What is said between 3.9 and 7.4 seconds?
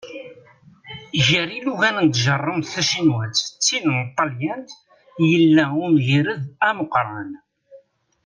n tṭalyant yella umgirred ameqqran.